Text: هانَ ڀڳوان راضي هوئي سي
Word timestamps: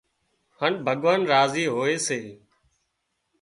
هانَ 0.57 0.73
ڀڳوان 0.85 1.21
راضي 1.33 1.65
هوئي 1.75 1.95
سي 2.07 2.19